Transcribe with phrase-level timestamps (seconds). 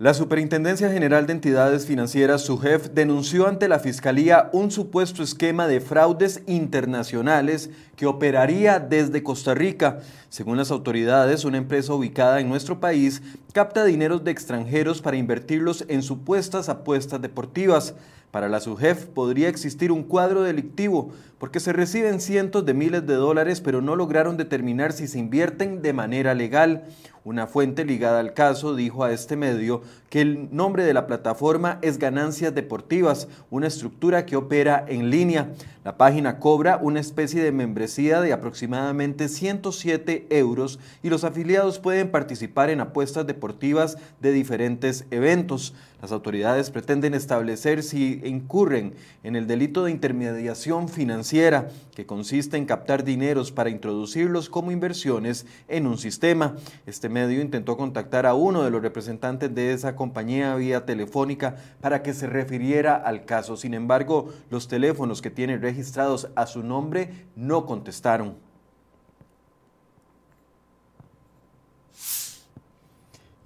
[0.00, 5.80] La Superintendencia General de Entidades Financieras, SUGEF, denunció ante la Fiscalía un supuesto esquema de
[5.80, 10.00] fraudes internacionales que operaría desde Costa Rica.
[10.30, 13.22] Según las autoridades, una empresa ubicada en nuestro país
[13.52, 17.94] capta dineros de extranjeros para invertirlos en supuestas apuestas deportivas.
[18.32, 23.14] Para la SUGEF podría existir un cuadro delictivo porque se reciben cientos de miles de
[23.14, 26.82] dólares pero no lograron determinar si se invierten de manera legal.
[27.24, 29.80] Una fuente ligada al caso dijo a este medio
[30.10, 35.50] que el nombre de la plataforma es Ganancias Deportivas, una estructura que opera en línea.
[35.84, 42.10] La página cobra una especie de membresía de aproximadamente 107 euros y los afiliados pueden
[42.10, 45.72] participar en apuestas deportivas de diferentes eventos.
[46.04, 52.66] Las autoridades pretenden establecer si incurren en el delito de intermediación financiera, que consiste en
[52.66, 56.56] captar dineros para introducirlos como inversiones en un sistema.
[56.84, 62.02] Este medio intentó contactar a uno de los representantes de esa compañía vía telefónica para
[62.02, 63.56] que se refiriera al caso.
[63.56, 68.34] Sin embargo, los teléfonos que tienen registrados a su nombre no contestaron.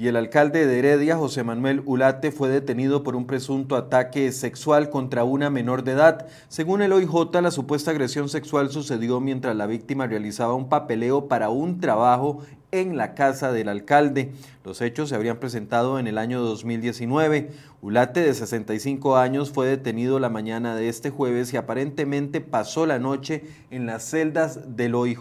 [0.01, 4.91] Y el alcalde de Heredia, José Manuel Ulate, fue detenido por un presunto ataque sexual
[4.91, 6.29] contra una menor de edad.
[6.47, 11.49] Según el OIJ, la supuesta agresión sexual sucedió mientras la víctima realizaba un papeleo para
[11.49, 14.33] un trabajo en la casa del alcalde.
[14.65, 17.51] Los hechos se habrían presentado en el año 2019.
[17.81, 22.99] Ulate, de 65 años, fue detenido la mañana de este jueves y aparentemente pasó la
[22.99, 25.19] noche en las celdas del OIJ.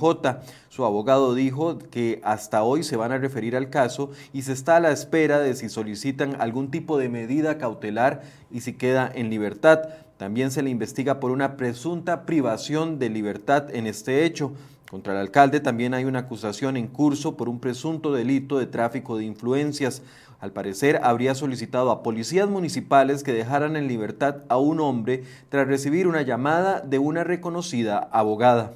[0.69, 4.77] Su abogado dijo que hasta hoy se van a referir al caso y se está
[4.77, 9.29] a la espera de si solicitan algún tipo de medida cautelar y si queda en
[9.29, 9.89] libertad.
[10.17, 14.51] También se le investiga por una presunta privación de libertad en este hecho.
[14.89, 19.17] Contra el alcalde también hay una acusación en curso por un presunto delito de tráfico
[19.17, 20.01] de influencias.
[20.39, 25.67] Al parecer habría solicitado a policías municipales que dejaran en libertad a un hombre tras
[25.67, 28.75] recibir una llamada de una reconocida abogada.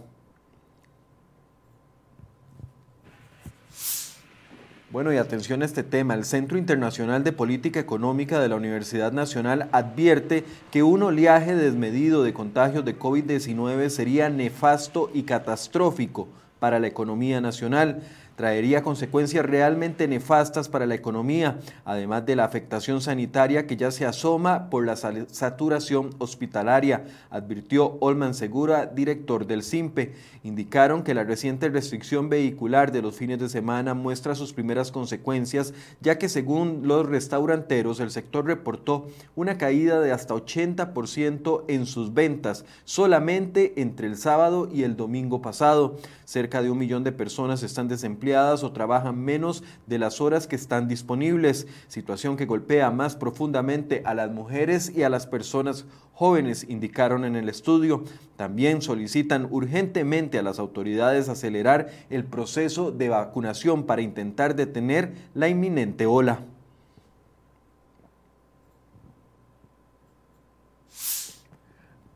[4.91, 6.15] Bueno, y atención a este tema.
[6.15, 12.23] El Centro Internacional de Política Económica de la Universidad Nacional advierte que un oleaje desmedido
[12.23, 16.27] de contagios de COVID-19 sería nefasto y catastrófico
[16.59, 18.01] para la economía nacional
[18.35, 24.05] traería consecuencias realmente nefastas para la economía, además de la afectación sanitaria que ya se
[24.05, 30.13] asoma por la saturación hospitalaria, advirtió Olman Segura, director del CIMPE.
[30.43, 35.73] Indicaron que la reciente restricción vehicular de los fines de semana muestra sus primeras consecuencias,
[35.99, 42.13] ya que según los restauranteros el sector reportó una caída de hasta 80% en sus
[42.13, 45.97] ventas solamente entre el sábado y el domingo pasado.
[46.25, 50.55] Cerca de un millón de personas están desempleadas o trabajan menos de las horas que
[50.55, 56.67] están disponibles, situación que golpea más profundamente a las mujeres y a las personas jóvenes,
[56.69, 58.03] indicaron en el estudio.
[58.35, 65.49] También solicitan urgentemente a las autoridades acelerar el proceso de vacunación para intentar detener la
[65.49, 66.41] inminente ola.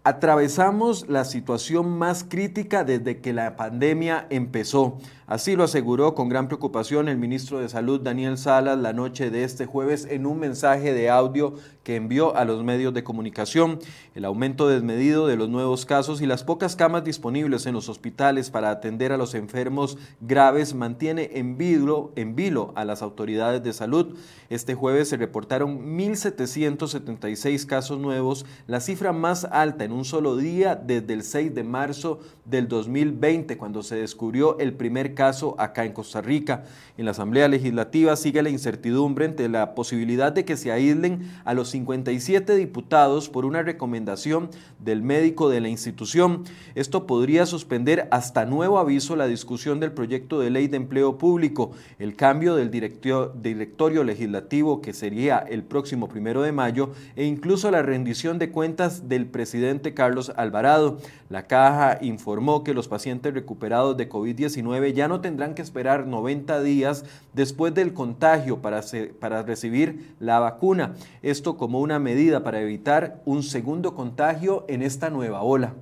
[0.07, 4.99] Atravesamos la situación más crítica desde que la pandemia empezó.
[5.25, 9.43] Así lo aseguró con gran preocupación el ministro de Salud Daniel Salas la noche de
[9.43, 13.79] este jueves en un mensaje de audio que envió a los medios de comunicación.
[14.13, 18.51] El aumento desmedido de los nuevos casos y las pocas camas disponibles en los hospitales
[18.51, 23.73] para atender a los enfermos graves mantiene en vilo, en vilo a las autoridades de
[23.73, 24.15] salud.
[24.51, 30.75] Este jueves se reportaron 1.776 casos nuevos, la cifra más alta en un solo día
[30.75, 35.93] desde el 6 de marzo del 2020, cuando se descubrió el primer caso acá en
[35.93, 36.65] Costa Rica.
[36.97, 41.53] En la Asamblea Legislativa sigue la incertidumbre entre la posibilidad de que se aíslen a
[41.53, 44.49] los 57 diputados por una recomendación
[44.79, 46.43] del médico de la institución.
[46.75, 51.71] Esto podría suspender hasta nuevo aviso la discusión del proyecto de ley de empleo público,
[51.97, 57.81] el cambio del directorio legislativo que sería el próximo primero de mayo e incluso la
[57.81, 60.97] rendición de cuentas del presidente Carlos Alvarado.
[61.29, 66.61] La caja informó que los pacientes recuperados de COVID-19 ya no tendrán que esperar 90
[66.61, 68.81] días después del contagio para,
[69.19, 70.95] para recibir la vacuna.
[71.21, 75.73] Esto como una medida para evitar un segundo contagio en esta nueva ola.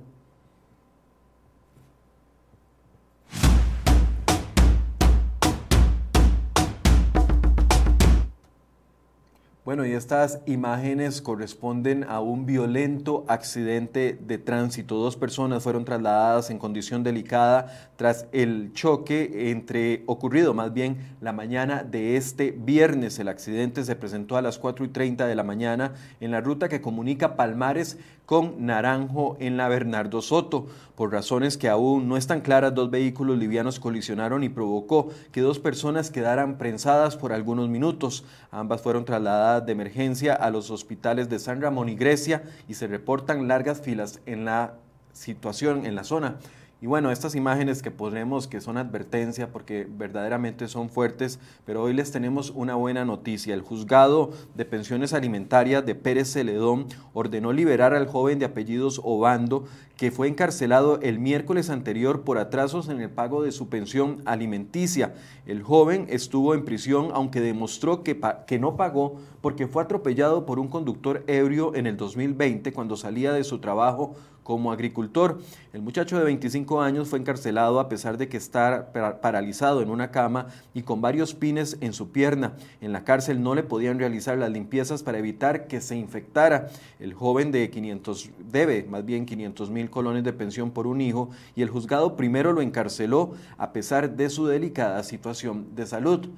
[9.64, 14.96] Bueno, y estas imágenes corresponden a un violento accidente de tránsito.
[14.96, 21.32] Dos personas fueron trasladadas en condición delicada tras el choque entre ocurrido más bien la
[21.32, 23.18] mañana de este viernes.
[23.18, 26.68] El accidente se presentó a las 4 y 30 de la mañana en la ruta
[26.68, 27.96] que comunica Palmares
[28.26, 30.66] con Naranjo en la Bernardo Soto.
[30.94, 35.58] Por razones que aún no están claras, dos vehículos livianos colisionaron y provocó que dos
[35.58, 38.24] personas quedaran prensadas por algunos minutos.
[38.50, 42.86] Ambas fueron trasladadas de emergencia a los hospitales de San Ramón y Grecia y se
[42.86, 44.74] reportan largas filas en la
[45.12, 46.36] situación en la zona.
[46.84, 51.94] Y bueno, estas imágenes que ponemos que son advertencia porque verdaderamente son fuertes, pero hoy
[51.94, 53.54] les tenemos una buena noticia.
[53.54, 59.64] El juzgado de pensiones alimentarias de Pérez Celedón ordenó liberar al joven de apellidos Obando
[59.96, 65.14] que fue encarcelado el miércoles anterior por atrasos en el pago de su pensión alimenticia.
[65.46, 70.58] El joven estuvo en prisión aunque demostró que, que no pagó porque fue atropellado por
[70.58, 74.14] un conductor ebrio en el 2020 cuando salía de su trabajo
[74.44, 75.40] como agricultor.
[75.72, 80.12] El muchacho de 25 años fue encarcelado a pesar de que está paralizado en una
[80.12, 82.52] cama y con varios pines en su pierna.
[82.80, 86.68] En la cárcel no le podían realizar las limpiezas para evitar que se infectara.
[87.00, 91.30] El joven de 500 debe más bien 500 mil colones de pensión por un hijo
[91.54, 96.28] y el juzgado primero lo encarceló a pesar de su delicada situación de salud.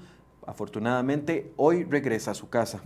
[0.46, 2.82] Afortunadamente hoy regresa a su casa.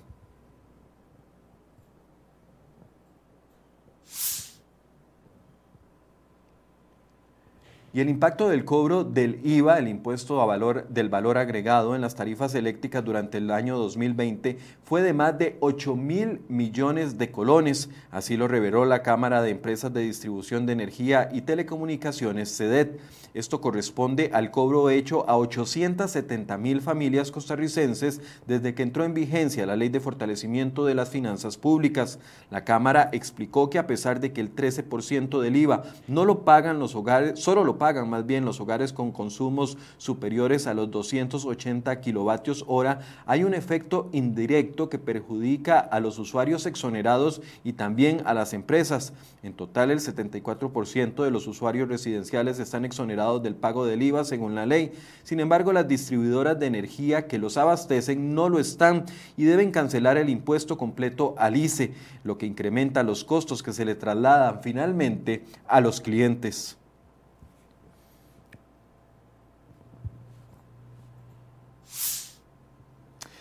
[7.92, 12.00] Y el impacto del cobro del IVA, el impuesto a valor del valor agregado en
[12.00, 14.58] las tarifas eléctricas durante el año 2020
[14.90, 19.50] fue de más de 8 mil millones de colones, así lo reveló la Cámara de
[19.50, 22.98] Empresas de Distribución de Energía y Telecomunicaciones, CEDET.
[23.32, 29.66] Esto corresponde al cobro hecho a 870 mil familias costarricenses desde que entró en vigencia
[29.66, 32.18] la Ley de Fortalecimiento de las Finanzas Públicas.
[32.50, 36.80] La Cámara explicó que a pesar de que el 13% del IVA no lo pagan
[36.80, 42.00] los hogares, solo lo pagan más bien los hogares con consumos superiores a los 280
[42.00, 48.34] kilovatios hora, hay un efecto indirecto que perjudica a los usuarios exonerados y también a
[48.34, 49.12] las empresas.
[49.42, 54.54] En total, el 74% de los usuarios residenciales están exonerados del pago del IVA según
[54.54, 54.92] la ley.
[55.22, 59.04] Sin embargo, las distribuidoras de energía que los abastecen no lo están
[59.36, 61.92] y deben cancelar el impuesto completo al ICE,
[62.24, 66.79] lo que incrementa los costos que se le trasladan finalmente a los clientes.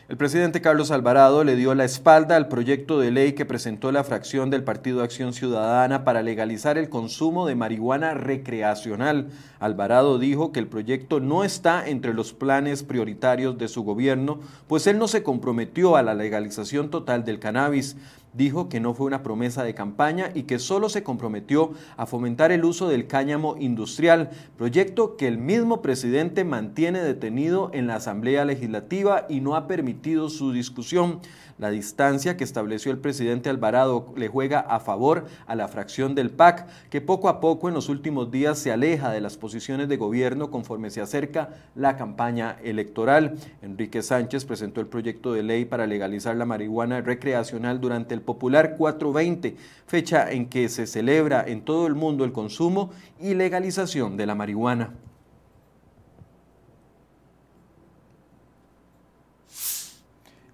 [0.10, 4.04] El presidente Carlos Alvarado le dio la espalda al proyecto de ley que presentó la
[4.04, 9.28] fracción del Partido Acción Ciudadana para legalizar el consumo de marihuana recreacional.
[9.60, 14.88] Alvarado dijo que el proyecto no está entre los planes prioritarios de su gobierno, pues
[14.88, 17.96] él no se comprometió a la legalización total del cannabis
[18.34, 22.52] dijo que no fue una promesa de campaña y que solo se comprometió a fomentar
[22.52, 28.46] el uso del cáñamo industrial, proyecto que el mismo presidente mantiene detenido en la Asamblea
[28.46, 31.20] Legislativa y no ha permitido su discusión.
[31.60, 36.30] La distancia que estableció el presidente Alvarado le juega a favor a la fracción del
[36.30, 39.98] PAC, que poco a poco en los últimos días se aleja de las posiciones de
[39.98, 43.36] gobierno conforme se acerca la campaña electoral.
[43.62, 48.78] Enrique Sánchez presentó el proyecto de ley para legalizar la marihuana recreacional durante el popular
[48.78, 54.26] 420, fecha en que se celebra en todo el mundo el consumo y legalización de
[54.26, 54.94] la marihuana.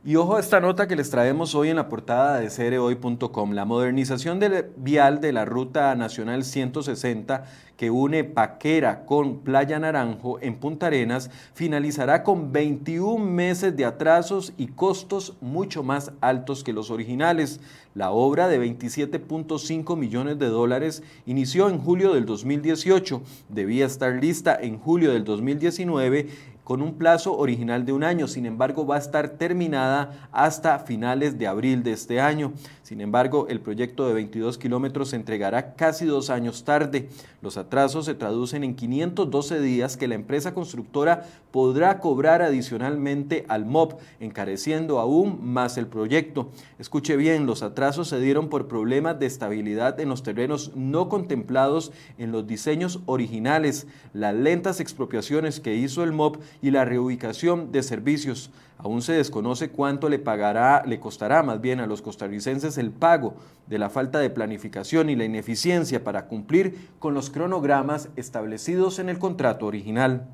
[0.08, 3.54] Y ojo a esta nota que les traemos hoy en la portada de cerehoy.com.
[3.54, 7.46] La modernización del vial de la Ruta Nacional 160
[7.76, 14.54] que une Paquera con Playa Naranjo en Punta Arenas finalizará con 21 meses de atrasos
[14.58, 17.60] y costos mucho más altos que los originales.
[17.94, 24.58] La obra de 27.5 millones de dólares inició en julio del 2018, debía estar lista
[24.60, 28.28] en julio del 2019 con un plazo original de un año.
[28.28, 32.54] Sin embargo, va a estar terminada hasta finales de abril de este año.
[32.86, 37.10] Sin embargo, el proyecto de 22 kilómetros se entregará casi dos años tarde.
[37.42, 43.66] Los atrasos se traducen en 512 días que la empresa constructora podrá cobrar adicionalmente al
[43.66, 46.52] MOB, encareciendo aún más el proyecto.
[46.78, 51.92] Escuche bien, los atrasos se dieron por problemas de estabilidad en los terrenos no contemplados
[52.20, 57.82] en los diseños originales, las lentas expropiaciones que hizo el MOB y la reubicación de
[57.82, 58.52] servicios.
[58.78, 63.36] Aún se desconoce cuánto le pagará, le costará más bien a los costarricenses el pago
[63.68, 69.10] de la falta de planificación y la ineficiencia para cumplir con los cronogramas establecidos en
[69.10, 70.28] el contrato original.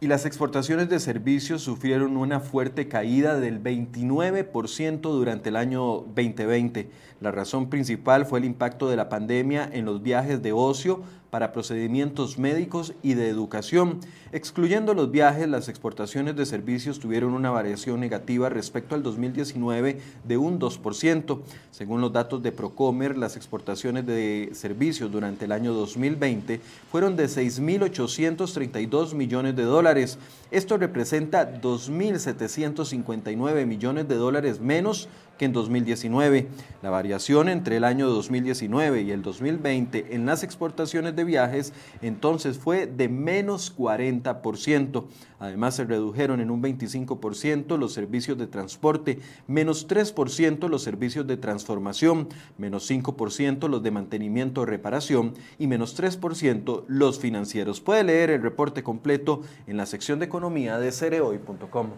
[0.00, 6.90] Y las exportaciones de servicios sufrieron una fuerte caída del 29% durante el año 2020.
[7.20, 11.52] La razón principal fue el impacto de la pandemia en los viajes de ocio para
[11.52, 13.98] procedimientos médicos y de educación.
[14.32, 20.36] Excluyendo los viajes, las exportaciones de servicios tuvieron una variación negativa respecto al 2019 de
[20.36, 21.40] un 2%.
[21.70, 26.60] Según los datos de Procomer, las exportaciones de servicios durante el año 2020
[26.90, 30.18] fueron de 6.832 millones de dólares.
[30.50, 35.08] Esto representa 2.759 millones de dólares menos
[35.40, 36.48] que en 2019.
[36.82, 42.58] La variación entre el año 2019 y el 2020 en las exportaciones de viajes entonces
[42.58, 45.06] fue de menos 40%.
[45.38, 51.38] Además se redujeron en un 25% los servicios de transporte, menos 3% los servicios de
[51.38, 52.28] transformación,
[52.58, 57.80] menos 5% los de mantenimiento o reparación y menos 3% los financieros.
[57.80, 61.92] Puede leer el reporte completo en la sección de economía de cereoy.com.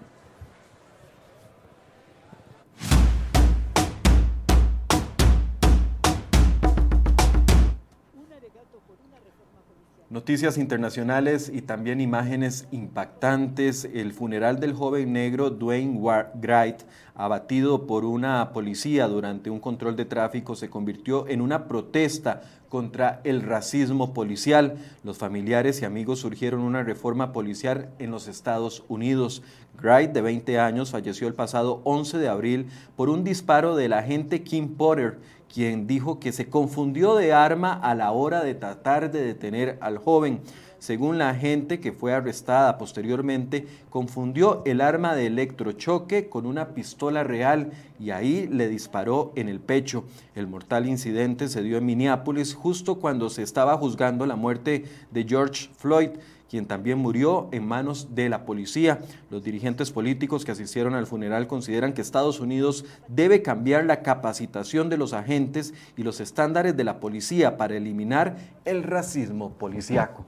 [10.12, 13.88] Noticias internacionales y también imágenes impactantes.
[13.95, 16.83] El funeral del joven negro Dwayne Wright,
[17.14, 23.23] abatido por una policía durante un control de tráfico, se convirtió en una protesta contra
[23.25, 24.76] el racismo policial.
[25.02, 29.42] Los familiares y amigos surgieron una reforma policial en los Estados Unidos.
[29.81, 32.66] Wright, de 20 años, falleció el pasado 11 de abril
[32.97, 35.19] por un disparo del agente Kim Potter,
[35.52, 39.99] quien dijo que se confundió de arma a la hora de tratar de detener al
[39.99, 40.40] joven.
[40.82, 47.22] Según la gente que fue arrestada posteriormente, confundió el arma de electrochoque con una pistola
[47.22, 47.70] real
[48.00, 50.02] y ahí le disparó en el pecho.
[50.34, 55.22] El mortal incidente se dio en Minneapolis justo cuando se estaba juzgando la muerte de
[55.22, 56.10] George Floyd
[56.50, 58.98] quien también murió en manos de la policía.
[59.30, 64.90] Los dirigentes políticos que asistieron al funeral consideran que Estados Unidos debe cambiar la capacitación
[64.90, 70.26] de los agentes y los estándares de la policía para eliminar el racismo policíaco.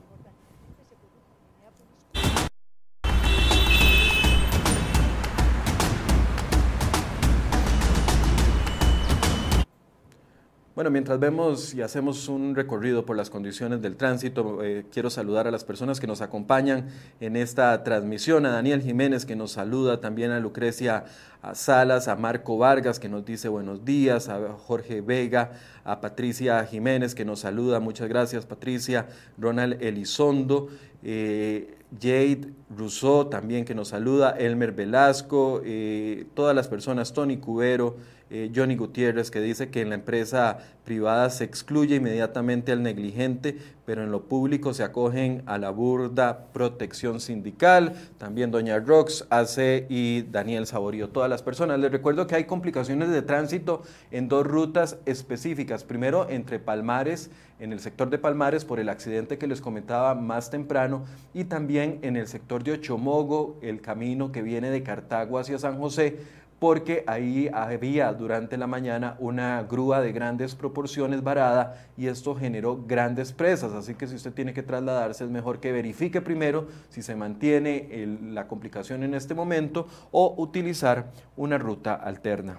[10.75, 15.47] Bueno, mientras vemos y hacemos un recorrido por las condiciones del tránsito, eh, quiero saludar
[15.47, 16.89] a las personas que nos acompañan
[17.21, 21.05] en esta transmisión, a Daniel Jiménez que nos saluda, también a Lucrecia
[21.53, 25.53] Salas, a Marco Vargas que nos dice buenos días, a Jorge Vega,
[25.85, 30.67] a Patricia Jiménez que nos saluda, muchas gracias Patricia, Ronald Elizondo,
[31.03, 37.97] eh, Jade Rousseau también que nos saluda, Elmer Velasco, eh, todas las personas, Tony Cubero,
[38.29, 43.57] eh, Johnny Gutiérrez, que dice que en la empresa privada se excluye inmediatamente al negligente,
[43.85, 47.93] pero en lo público se acogen a la burda protección sindical.
[48.17, 51.79] También Doña Rox hace y Daniel Saborío, todas las personas.
[51.79, 55.83] Les recuerdo que hay complicaciones de tránsito en dos rutas específicas.
[55.83, 60.49] Primero, entre Palmares, en el sector de Palmares, por el accidente que les comentaba más
[60.49, 65.57] temprano, y también en el sector de Ochomogo, el camino que viene de Cartago hacia
[65.57, 66.17] San José
[66.65, 72.83] porque ahí había durante la mañana una grúa de grandes proporciones varada y esto generó
[72.87, 73.73] grandes presas.
[73.73, 78.07] Así que si usted tiene que trasladarse es mejor que verifique primero si se mantiene
[78.31, 82.57] la complicación en este momento o utilizar una ruta alterna.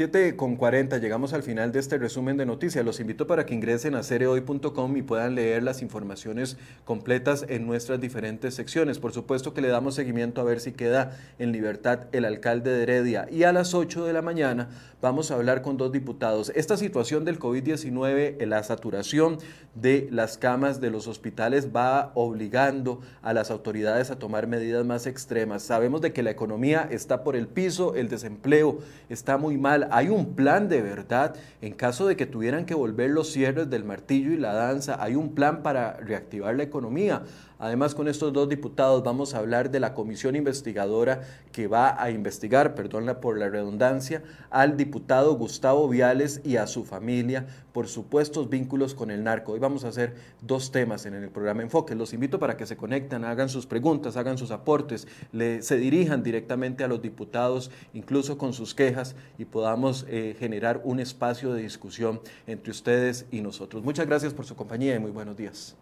[0.00, 2.82] 7 con 40, llegamos al final de este resumen de noticias.
[2.82, 8.00] Los invito para que ingresen a cereoy.com y puedan leer las informaciones completas en nuestras
[8.00, 8.98] diferentes secciones.
[8.98, 12.82] Por supuesto que le damos seguimiento a ver si queda en libertad el alcalde de
[12.82, 13.28] Heredia.
[13.30, 14.70] Y a las 8 de la mañana
[15.02, 16.50] vamos a hablar con dos diputados.
[16.54, 19.36] Esta situación del COVID-19, la saturación
[19.74, 25.06] de las camas de los hospitales va obligando a las autoridades a tomar medidas más
[25.06, 25.62] extremas.
[25.62, 28.78] Sabemos de que la economía está por el piso, el desempleo
[29.10, 33.10] está muy mal hay un plan de verdad en caso de que tuvieran que volver
[33.10, 37.22] los cierres del martillo y la danza, hay un plan para reactivar la economía.
[37.58, 41.20] Además, con estos dos diputados vamos a hablar de la comisión investigadora
[41.52, 46.84] que va a investigar, perdón por la redundancia, al diputado Gustavo Viales y a su
[46.84, 49.52] familia por supuestos vínculos con el narco.
[49.52, 51.94] Hoy vamos a hacer dos temas en el programa Enfoque.
[51.94, 55.06] Los invito para que se conecten, hagan sus preguntas, hagan sus aportes,
[55.60, 59.44] se dirijan directamente a los diputados, incluso con sus quejas, y
[60.08, 63.82] eh, generar un espacio de discusión entre ustedes y nosotros.
[63.82, 65.76] Muchas gracias por su compañía y muy buenos días.